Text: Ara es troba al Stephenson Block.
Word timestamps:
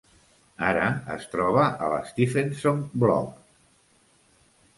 Ara 0.69 0.87
es 1.15 1.27
troba 1.35 1.65
al 1.89 1.93
Stephenson 2.13 2.81
Block. 3.05 3.37